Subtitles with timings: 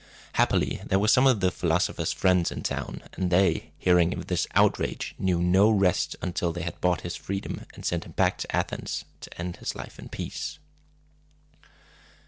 [0.33, 4.47] Happily, there were some of the philosopher's friends in town; and they, hearing of this
[4.55, 8.55] outrage, knew no rest until they had bought his freedom, and sent him back to
[8.55, 10.57] Athens to end his life in peace.